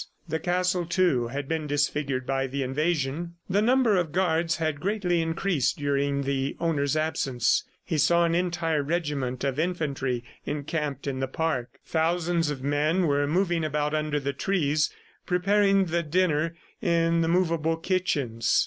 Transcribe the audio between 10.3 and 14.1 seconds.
encamped in the park. Thousands of men were moving about